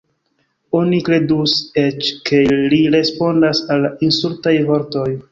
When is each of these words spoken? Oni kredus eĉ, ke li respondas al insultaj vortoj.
Oni 0.77 0.99
kredus 1.09 1.51
eĉ, 1.81 2.07
ke 2.29 2.39
li 2.71 2.79
respondas 2.95 3.61
al 3.75 3.85
insultaj 4.07 4.55
vortoj. 4.71 5.07